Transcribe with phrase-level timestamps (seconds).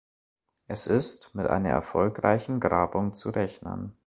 [0.65, 3.93] Es ist mit einer erfolgreichen Grabung zu rechnen.